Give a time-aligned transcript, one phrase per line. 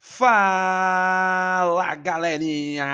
[0.00, 2.84] Fala galerinha!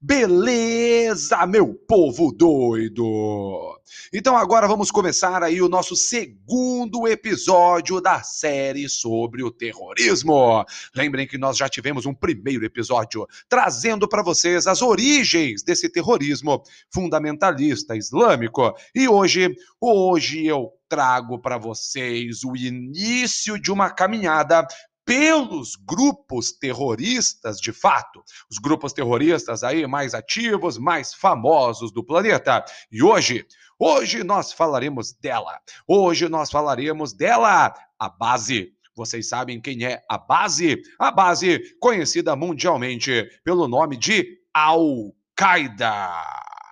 [0.00, 3.78] Beleza, meu povo doido?
[4.12, 10.64] Então agora vamos começar aí o nosso segundo episódio da série sobre o terrorismo.
[10.94, 16.62] Lembrem que nós já tivemos um primeiro episódio trazendo para vocês as origens desse terrorismo
[16.92, 18.74] fundamentalista islâmico.
[18.94, 24.66] E hoje, hoje eu trago para vocês o início de uma caminhada
[25.04, 32.64] pelos grupos terroristas de fato, os grupos terroristas aí mais ativos, mais famosos do planeta.
[32.90, 33.46] E hoje,
[33.78, 35.58] hoje nós falaremos dela.
[35.86, 40.82] Hoje nós falaremos dela, a base vocês sabem quem é a base?
[40.98, 46.12] A base conhecida mundialmente pelo nome de Al-Qaeda.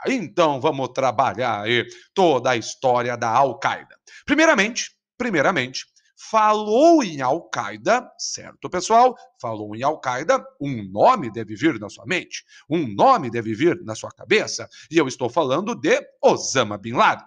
[0.07, 3.97] Então vamos trabalhar aí toda a história da Al-Qaeda.
[4.27, 5.87] Primeiramente, primeiramente,
[6.29, 9.17] falou em Al-Qaeda, certo, pessoal?
[9.41, 13.95] Falou em Al-Qaeda, um nome deve vir na sua mente, um nome deve vir na
[13.95, 17.25] sua cabeça, e eu estou falando de Osama Bin Laden.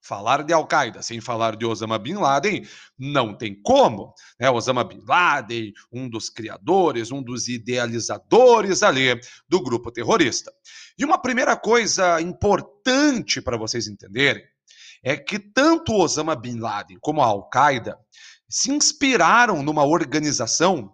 [0.00, 2.64] Falar de Al-Qaeda sem falar de Osama Bin Laden
[2.96, 4.14] não tem como.
[4.38, 4.48] Né?
[4.48, 10.52] Osama Bin Laden, um dos criadores, um dos idealizadores ali do grupo terrorista.
[10.96, 14.44] E uma primeira coisa importante para vocês entenderem
[15.06, 17.96] é que tanto Osama Bin Laden como a Al-Qaeda
[18.48, 20.92] se inspiraram numa organização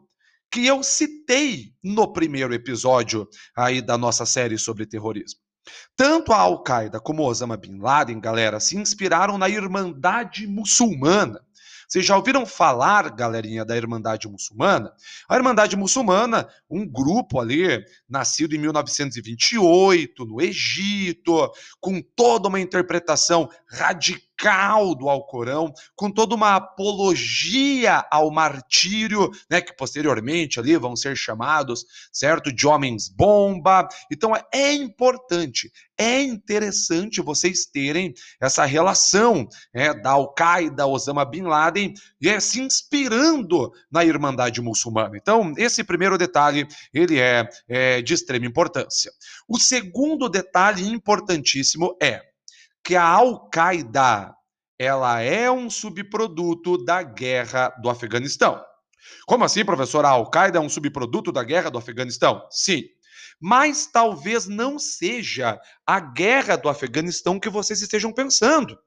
[0.50, 5.40] que eu citei no primeiro episódio aí da nossa série sobre terrorismo.
[5.96, 11.40] Tanto a Al-Qaeda como Osama Bin Laden, galera, se inspiraram na Irmandade Muçulmana.
[11.92, 14.94] Vocês já ouviram falar, galerinha, da Irmandade Muçulmana?
[15.28, 23.46] A Irmandade Muçulmana, um grupo ali, nascido em 1928, no Egito, com toda uma interpretação
[23.68, 30.96] radical radical do Alcorão, com toda uma apologia ao martírio, né, que posteriormente ali vão
[30.96, 33.86] ser chamados, certo, de homens bomba.
[34.10, 41.94] Então é importante, é interessante vocês terem essa relação é, da Al-Qaeda, Osama Bin Laden,
[42.20, 45.16] e é, se inspirando na Irmandade Muçulmana.
[45.16, 49.12] Então, esse primeiro detalhe, ele é, é de extrema importância.
[49.48, 52.31] O segundo detalhe importantíssimo é
[52.84, 54.34] que a Al-Qaeda
[54.78, 58.60] ela é um subproduto da guerra do Afeganistão.
[59.26, 60.04] Como assim, professor?
[60.04, 62.46] A Al-Qaeda é um subproduto da guerra do Afeganistão?
[62.50, 62.82] Sim.
[63.40, 68.78] Mas talvez não seja a guerra do Afeganistão que vocês estejam pensando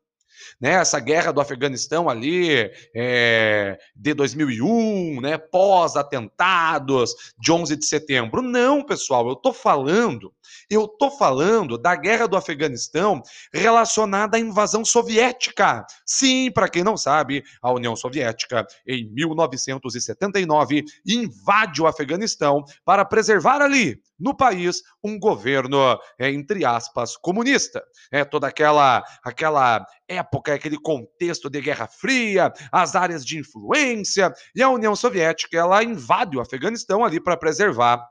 [0.60, 8.42] né, essa guerra do Afeganistão ali é, de 2001, né, pós-atentados de 11 de setembro.
[8.42, 10.34] Não, pessoal, eu estou falando,
[10.70, 13.22] eu estou falando da guerra do Afeganistão
[13.54, 15.86] relacionada à invasão soviética.
[16.06, 23.62] Sim, para quem não sabe, a União Soviética, em 1979, invade o Afeganistão para preservar
[23.62, 25.78] ali no país um governo,
[26.18, 27.84] é, entre aspas, comunista.
[28.12, 34.64] É toda aquela, aquela época, aquele contexto de Guerra Fria, as áreas de influência, e
[34.64, 38.06] a União Soviética ela invade o Afeganistão ali para preservar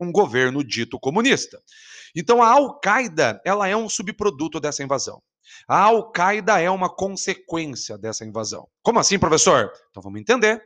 [0.00, 1.60] um governo dito comunista.
[2.14, 5.22] Então a Al-Qaeda ela é um subproduto dessa invasão.
[5.68, 8.68] A Al-Qaeda é uma consequência dessa invasão.
[8.82, 9.70] Como assim, professor?
[9.90, 10.62] Então vamos entender.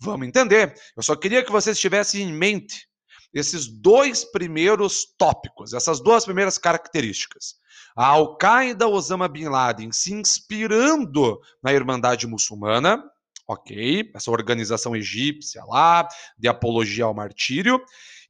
[0.00, 0.74] Vamos entender.
[0.96, 2.88] Eu só queria que vocês tivessem em mente
[3.32, 7.56] esses dois primeiros tópicos, essas duas primeiras características.
[7.94, 13.02] A Al-Qaeda, Osama Bin Laden, se inspirando na Irmandade Muçulmana,
[13.46, 16.06] ok, essa organização egípcia lá,
[16.38, 17.80] de apologia ao martírio,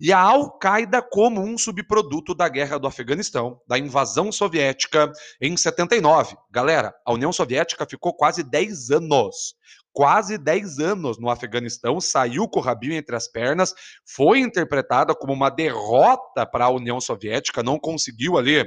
[0.01, 6.37] e a Al-Qaeda como um subproduto da guerra do Afeganistão, da invasão soviética em 79.
[6.51, 9.57] Galera, a União Soviética ficou quase 10 anos
[9.99, 13.75] quase 10 anos no Afeganistão, saiu com o rabinho entre as pernas,
[14.07, 18.61] foi interpretada como uma derrota para a União Soviética, não conseguiu ali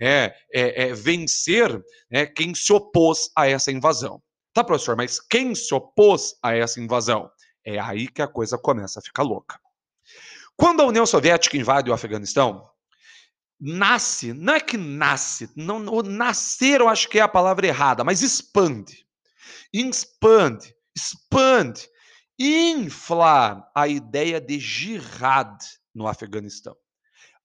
[0.00, 1.78] é, é, é, vencer
[2.10, 4.22] é, quem se opôs a essa invasão.
[4.54, 7.30] Tá, professor, mas quem se opôs a essa invasão?
[7.62, 9.60] É aí que a coisa começa a ficar louca.
[10.58, 12.68] Quando a União Soviética invade o Afeganistão,
[13.58, 18.20] nasce, não é que nasce, não, nascer eu acho que é a palavra errada, mas
[18.20, 19.06] expande.
[19.72, 21.88] Expande expande,
[22.38, 25.56] infla a ideia de jihad
[25.94, 26.76] no Afeganistão,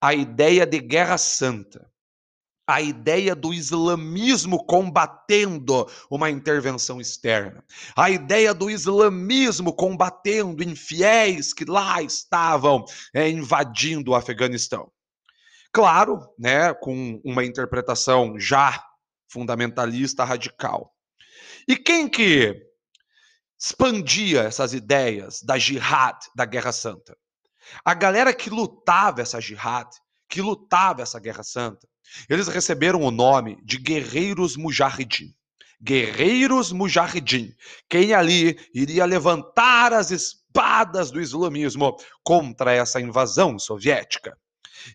[0.02, 1.90] a ideia de guerra santa,
[2.68, 7.64] a ideia do islamismo combatendo uma intervenção externa,
[7.96, 14.92] a ideia do islamismo combatendo infiéis que lá estavam é, invadindo o Afeganistão.
[15.72, 18.84] Claro, né, com uma interpretação já
[19.28, 20.94] fundamentalista radical.
[21.68, 22.56] E quem que
[23.64, 27.18] expandia essas ideias da jihad, da Guerra Santa.
[27.86, 29.88] A galera que lutava essa jihad,
[30.34, 31.88] que lutava essa Guerra Santa,
[32.28, 35.32] eles receberam o nome de guerreiros mujahidin.
[35.80, 37.54] Guerreiros mujahidin.
[37.88, 44.36] Quem ali iria levantar as espadas do islamismo contra essa invasão soviética.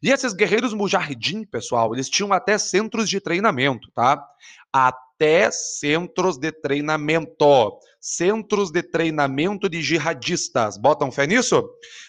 [0.03, 4.21] E esses guerreiros mujahidin, pessoal, eles tinham até centros de treinamento, tá?
[4.73, 7.79] Até centros de treinamento.
[8.01, 10.77] Centros de treinamento de jihadistas.
[10.77, 11.65] Botam fé nisso?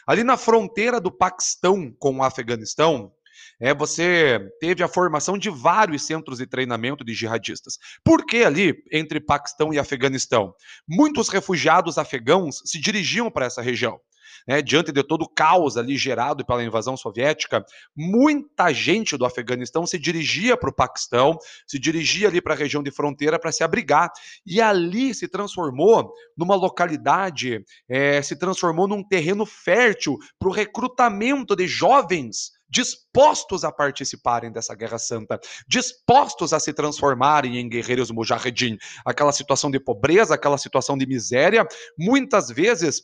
[0.08, 3.12] Ali na fronteira do Paquistão com o Afeganistão,
[3.60, 7.78] é, você teve a formação de vários centros de treinamento de jihadistas.
[8.04, 10.54] Por que ali, entre Paquistão e Afeganistão?
[10.88, 14.00] Muitos refugiados afegãos se dirigiam para essa região
[14.48, 17.64] né, diante de todo o caos ali gerado pela invasão soviética,
[17.96, 22.84] muita gente do Afeganistão se dirigia para o Paquistão, se dirigia ali para a região
[22.84, 24.12] de fronteira para se abrigar.
[24.46, 31.56] E ali se transformou numa localidade, é, se transformou num terreno fértil para o recrutamento
[31.56, 38.78] de jovens dispostos a participarem dessa guerra santa, dispostos a se transformarem em guerreiros mujahedin.
[39.06, 41.68] Aquela situação de pobreza, aquela situação de miséria,
[41.98, 43.04] muitas vezes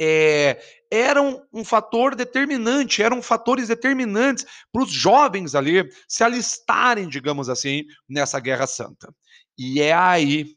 [0.00, 0.58] é,
[0.90, 7.84] eram um fator determinante, eram fatores determinantes para os jovens ali se alistarem, digamos assim,
[8.08, 9.14] nessa Guerra Santa.
[9.58, 10.56] E é aí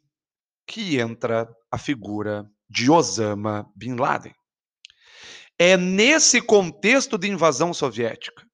[0.66, 4.34] que entra a figura de Osama Bin Laden.
[5.66, 8.46] É nesse contexto de invasão soviética,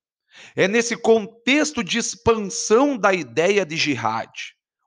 [0.56, 4.30] é nesse contexto de expansão da ideia de jihad,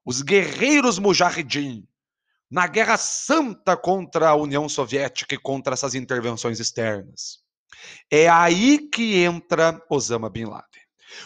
[0.04, 1.84] os guerreiros mujahidin,
[2.48, 7.40] na Guerra Santa contra a União Soviética e contra essas intervenções externas.
[8.08, 10.82] É aí que entra Osama Bin Laden.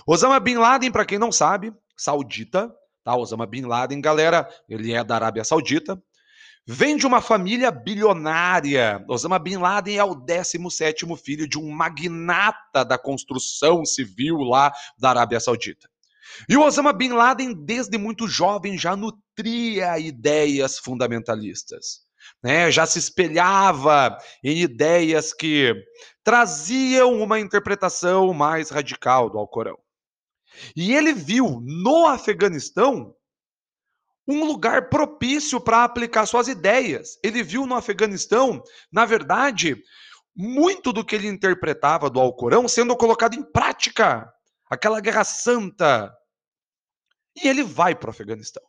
[0.06, 3.14] Osama Bin Laden, para quem não sabe, saudita, tá?
[3.14, 6.02] Osama Bin Laden, galera, ele é da Arábia Saudita,
[6.66, 9.04] vem de uma família bilionária.
[9.08, 15.10] Osama Bin Laden é o 17º filho de um magnata da construção civil lá da
[15.10, 15.88] Arábia Saudita.
[16.48, 22.04] E o Osama Bin Laden, desde muito jovem, já nutria ideias fundamentalistas.
[22.42, 22.70] Né?
[22.70, 25.72] Já se espelhava em ideias que
[26.24, 29.78] traziam uma interpretação mais radical do Alcorão.
[30.74, 33.14] E ele viu no Afeganistão
[34.26, 37.18] um lugar propício para aplicar suas ideias.
[37.22, 39.76] Ele viu no Afeganistão, na verdade,
[40.34, 44.30] muito do que ele interpretava do Alcorão sendo colocado em prática.
[44.68, 46.12] Aquela guerra santa,
[47.36, 48.62] e ele vai para o Afeganistão.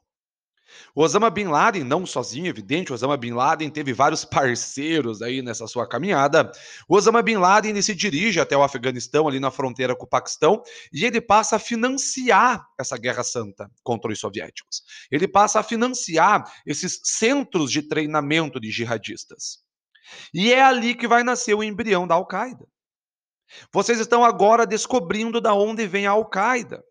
[0.93, 5.41] O Osama Bin Laden, não sozinho, evidente, o Osama Bin Laden teve vários parceiros aí
[5.41, 6.51] nessa sua caminhada.
[6.87, 10.09] O Osama Bin Laden ele se dirige até o Afeganistão, ali na fronteira com o
[10.09, 10.61] Paquistão,
[10.91, 14.81] e ele passa a financiar essa guerra santa contra os soviéticos.
[15.11, 19.59] Ele passa a financiar esses centros de treinamento de jihadistas.
[20.33, 22.65] E é ali que vai nascer o embrião da Al-Qaeda.
[23.71, 26.83] Vocês estão agora descobrindo da onde vem a Al-Qaeda.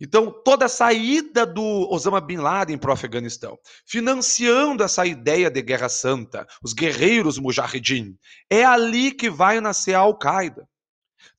[0.00, 5.62] Então, toda a saída do Osama Bin Laden para o Afeganistão, financiando essa ideia de
[5.62, 8.16] guerra santa, os guerreiros mujahidin,
[8.50, 10.68] é ali que vai nascer a Al-Qaeda.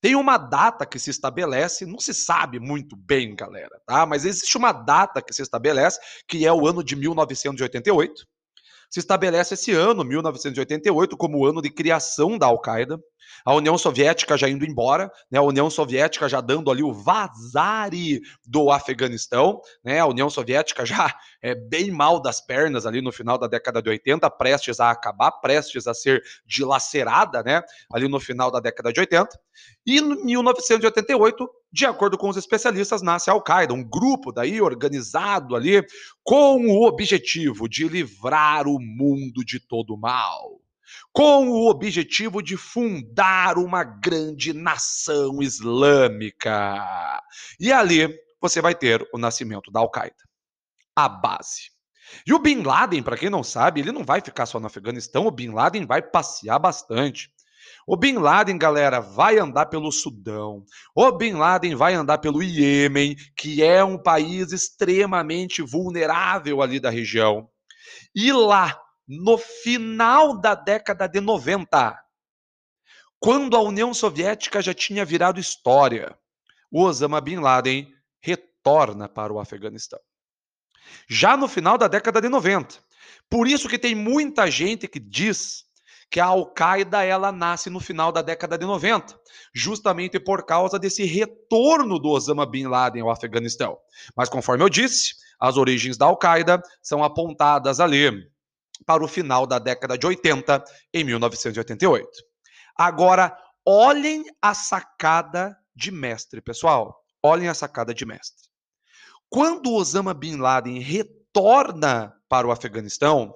[0.01, 4.05] Tem uma data que se estabelece, não se sabe muito bem, galera, tá?
[4.05, 8.25] Mas existe uma data que se estabelece, que é o ano de 1988.
[8.95, 12.97] Se estabelece esse ano, 1988, como o ano de criação da Al-Qaeda.
[13.43, 18.21] A União Soviética já indo embora, né, a União Soviética já dando ali o vazare
[18.45, 23.37] do Afeganistão, né, a União Soviética já é bem mal das pernas ali no final
[23.37, 27.61] da década de 80, prestes a acabar, prestes a ser dilacerada, né,
[27.91, 29.37] ali no final da década de 80.
[29.85, 35.57] E em 1988, de acordo com os especialistas, nasce a Al-Qaeda, um grupo daí organizado
[35.57, 35.85] ali
[36.23, 40.61] com o objetivo de livrar o mundo de todo mal
[41.11, 47.21] com o objetivo de fundar uma grande nação islâmica.
[47.59, 50.23] E ali você vai ter o nascimento da Al-Qaeda,
[50.95, 51.71] a base.
[52.25, 55.25] E o Bin Laden, para quem não sabe, ele não vai ficar só no Afeganistão,
[55.25, 57.31] o Bin Laden vai passear bastante.
[57.87, 60.65] O Bin Laden, galera, vai andar pelo Sudão.
[60.95, 66.89] O Bin Laden vai andar pelo Iêmen, que é um país extremamente vulnerável ali da
[66.89, 67.47] região.
[68.15, 71.95] E lá, no final da década de 90,
[73.19, 76.17] quando a União Soviética já tinha virado história,
[76.71, 77.87] o Osama Bin Laden
[78.19, 79.99] retorna para o Afeganistão.
[81.07, 82.83] Já no final da década de 90.
[83.29, 85.65] Por isso que tem muita gente que diz
[86.09, 89.19] que a Al-Qaeda ela nasce no final da década de 90,
[89.53, 93.77] justamente por causa desse retorno do Osama Bin Laden ao Afeganistão.
[94.15, 98.09] Mas conforme eu disse, as origens da Al-Qaeda são apontadas ali
[98.85, 102.07] para o final da década de 80, em 1988.
[102.77, 103.35] Agora,
[103.65, 107.03] olhem a sacada de mestre, pessoal.
[107.21, 108.45] Olhem a sacada de mestre.
[109.29, 113.33] Quando Osama Bin Laden retorna para o Afeganistão,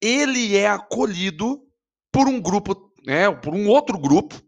[0.00, 1.67] ele é acolhido
[2.12, 4.40] por um grupo, né, por um outro grupo,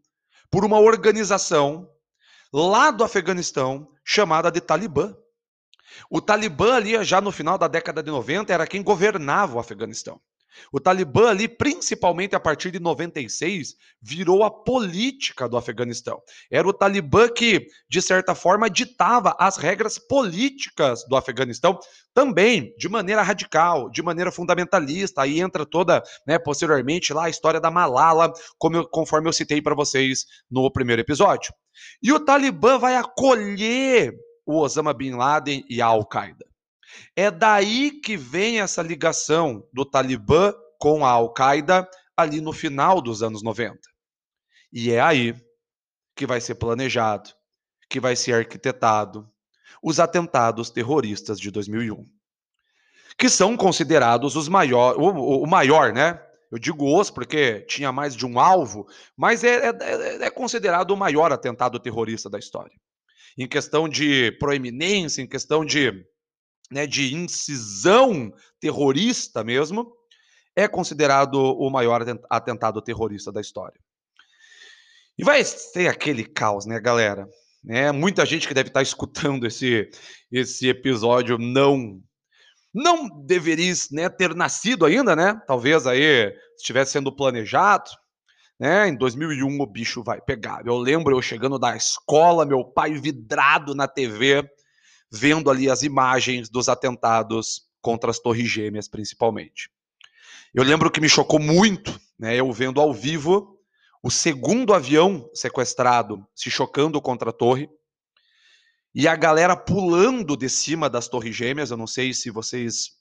[0.50, 1.88] por uma organização
[2.52, 5.14] lá do Afeganistão chamada de Talibã.
[6.10, 10.20] O Talibã ali, já no final da década de 90, era quem governava o Afeganistão.
[10.72, 16.20] O Talibã ali, principalmente a partir de 96, virou a política do Afeganistão.
[16.50, 21.78] Era o Talibã que, de certa forma, ditava as regras políticas do Afeganistão,
[22.14, 25.22] também de maneira radical, de maneira fundamentalista.
[25.22, 29.74] Aí entra toda, né, posteriormente, lá a história da Malala, eu, conforme eu citei para
[29.74, 31.52] vocês no primeiro episódio.
[32.02, 34.14] E o Talibã vai acolher
[34.44, 36.49] o Osama Bin Laden e a Al-Qaeda.
[37.16, 43.22] É daí que vem essa ligação do Talibã com a Al-Qaeda ali no final dos
[43.22, 43.78] anos 90.
[44.72, 45.34] E é aí
[46.14, 47.30] que vai ser planejado,
[47.88, 49.28] que vai ser arquitetado
[49.82, 52.04] os atentados terroristas de 2001,
[53.16, 56.20] que são considerados os maior, o, o maior, né?
[56.50, 60.96] Eu digo os porque tinha mais de um alvo, mas é, é, é considerado o
[60.96, 62.76] maior atentado terrorista da história.
[63.38, 66.04] Em questão de proeminência, em questão de
[66.70, 69.92] né, de incisão terrorista mesmo,
[70.54, 73.80] é considerado o maior atentado terrorista da história.
[75.18, 77.28] E vai ter aquele caos, né, galera?
[77.62, 77.92] Né?
[77.92, 79.90] Muita gente que deve estar escutando esse,
[80.30, 82.02] esse episódio não
[82.72, 85.34] não deveria né, ter nascido ainda, né?
[85.44, 87.90] Talvez aí estivesse sendo planejado,
[88.60, 88.86] né?
[88.86, 90.64] Em 2001 o bicho vai pegar.
[90.64, 94.48] Eu lembro eu chegando da escola, meu pai vidrado na TV,
[95.10, 99.70] vendo ali as imagens dos atentados contra as Torres Gêmeas, principalmente.
[100.54, 103.58] Eu lembro que me chocou muito, né, eu vendo ao vivo
[104.02, 107.68] o segundo avião sequestrado se chocando contra a torre
[108.94, 111.70] e a galera pulando de cima das Torres Gêmeas.
[111.70, 112.92] Eu não sei se vocês,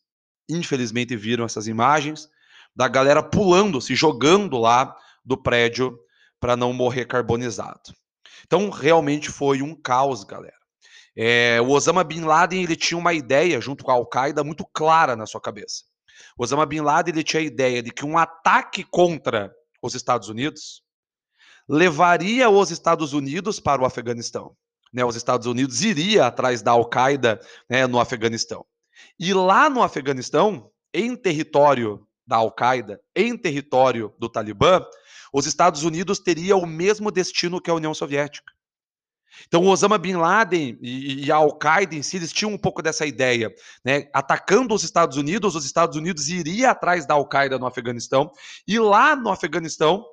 [0.50, 2.30] infelizmente, viram essas imagens
[2.76, 5.98] da galera pulando, se jogando lá do prédio
[6.40, 7.94] para não morrer carbonizado.
[8.46, 10.59] Então, realmente foi um caos, galera.
[11.22, 15.18] É, o Osama Bin Laden ele tinha uma ideia, junto com a Al-Qaeda, muito clara
[15.18, 15.84] na sua cabeça.
[16.38, 20.30] O Osama Bin Laden ele tinha a ideia de que um ataque contra os Estados
[20.30, 20.82] Unidos
[21.68, 24.56] levaria os Estados Unidos para o Afeganistão.
[24.94, 28.66] Né, os Estados Unidos iria atrás da Al-Qaeda né, no Afeganistão.
[29.20, 34.86] E lá no Afeganistão, em território da Al-Qaeda, em território do Talibã,
[35.34, 38.54] os Estados Unidos teria o mesmo destino que a União Soviética.
[39.48, 43.06] Então, o Osama Bin Laden e, a Al-Qaeda em si, eles tinham um pouco dessa
[43.06, 43.54] ideia.
[43.84, 44.10] Né?
[44.14, 48.32] Atacando os Estados Unidos, os Estados Unidos iriam atrás da Al-Qaeda no Afeganistão.
[48.68, 50.06] E lá no Afeganistão,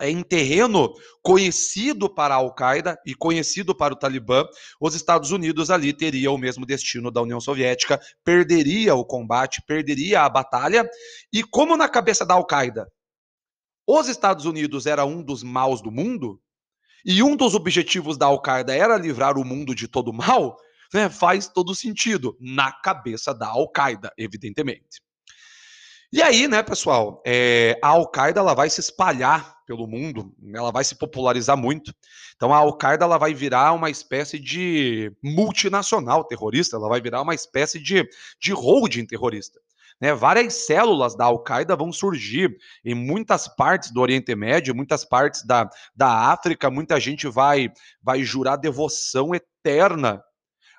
[0.00, 0.92] é, em terreno
[1.22, 4.44] conhecido para a Al-Qaeda e conhecido para o Talibã,
[4.80, 10.22] os Estados Unidos ali teriam o mesmo destino da União Soviética, perderia o combate, perderia
[10.22, 10.88] a batalha.
[11.32, 12.88] E como na cabeça da Al-Qaeda,
[13.86, 16.40] os Estados Unidos era um dos maus do mundo,
[17.04, 20.56] e um dos objetivos da Al-Qaeda era livrar o mundo de todo mal,
[20.92, 25.02] né, faz todo sentido na cabeça da Al-Qaeda, evidentemente.
[26.12, 30.84] E aí, né, pessoal, é, a Al-Qaeda ela vai se espalhar pelo mundo, ela vai
[30.84, 31.92] se popularizar muito.
[32.36, 37.34] Então a Al-Qaeda ela vai virar uma espécie de multinacional terrorista, ela vai virar uma
[37.34, 38.08] espécie de,
[38.40, 39.58] de holding terrorista.
[40.04, 45.42] Né, várias células da Al-Qaeda vão surgir em muitas partes do Oriente Médio, muitas partes
[45.46, 46.70] da, da África.
[46.70, 50.22] Muita gente vai, vai jurar devoção eterna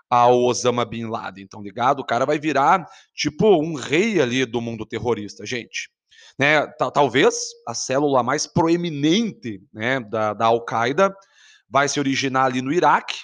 [0.07, 2.01] ao Osama Bin Laden, então ligado?
[2.01, 5.89] O cara vai virar tipo um rei ali do mundo terrorista, gente.
[6.37, 7.35] Né, talvez
[7.67, 11.11] a célula mais proeminente né, da, da Al-Qaeda
[11.67, 13.17] vai se originar ali no Iraque,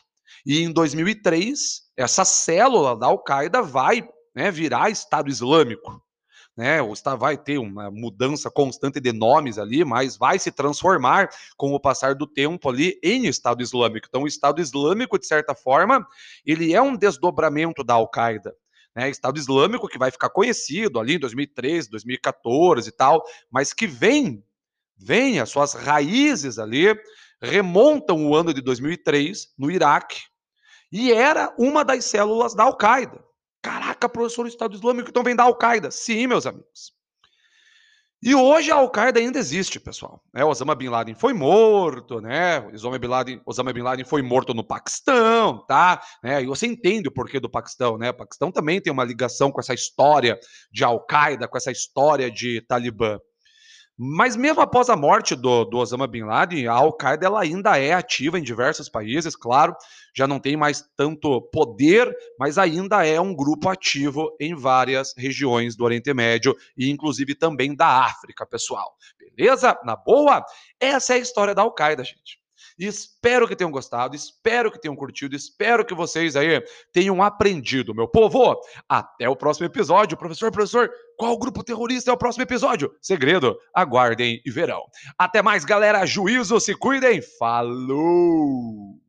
[0.44, 4.04] e em 2003, essa célula da Al-Qaeda vai
[4.36, 6.02] né, virar Estado Islâmico.
[6.56, 11.30] Né, o Estado vai ter uma mudança constante de nomes ali, mas vai se transformar
[11.56, 14.08] com o passar do tempo ali em Estado Islâmico.
[14.10, 16.06] Então, o Estado Islâmico, de certa forma,
[16.46, 18.54] ele é um desdobramento da Al-Qaeda.
[18.94, 23.88] Né, Estado Islâmico que vai ficar conhecido ali em 2013, 2014 e tal, mas que
[23.88, 24.44] vem,
[24.98, 26.94] vem, as suas raízes ali
[27.42, 30.20] remontam o ano de 2003 no Iraque
[30.92, 33.24] e era uma das células da Al-Qaeda.
[33.62, 35.92] Caraca, professor, o Estado Islâmico então vem da Al-Qaeda.
[35.92, 36.94] Sim, meus amigos.
[38.24, 40.22] E hoje a Al-Qaeda ainda existe, pessoal.
[40.36, 42.60] É, Osama Bin Laden foi morto, né?
[42.72, 46.00] Osama Bin Laden, Osama Bin Laden foi morto no Paquistão, tá?
[46.24, 48.12] É, e você entende o porquê do Paquistão, né?
[48.12, 50.40] O Paquistão também tem uma ligação com essa história
[50.72, 53.18] de Al-Qaeda, com essa história de Talibã.
[54.04, 57.94] Mas mesmo após a morte do, do Osama Bin Laden, a Al-Qaeda ela ainda é
[57.94, 59.76] ativa em diversos países, claro,
[60.12, 65.76] já não tem mais tanto poder, mas ainda é um grupo ativo em várias regiões
[65.76, 68.92] do Oriente Médio e inclusive também da África, pessoal.
[69.20, 69.78] Beleza?
[69.86, 70.44] Na boa?
[70.80, 72.42] Essa é a história da Al-Qaeda, gente.
[72.80, 78.08] Espero que tenham gostado, espero que tenham curtido, espero que vocês aí tenham aprendido, meu
[78.08, 78.60] povo.
[78.90, 80.18] Até o próximo episódio.
[80.18, 80.90] Professor, professor,
[81.22, 82.92] qual grupo terrorista é o próximo episódio?
[83.00, 84.82] Segredo, aguardem e verão.
[85.16, 86.04] Até mais, galera.
[86.04, 87.22] Juízo, se cuidem.
[87.38, 89.01] Falou!